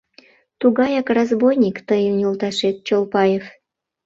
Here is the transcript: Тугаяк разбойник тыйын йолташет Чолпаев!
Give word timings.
Тугаяк 0.59 1.07
разбойник 1.17 1.77
тыйын 1.87 2.15
йолташет 2.23 2.75
Чолпаев! 2.87 3.43